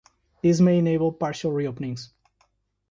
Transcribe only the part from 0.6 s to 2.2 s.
enable partial reopenings.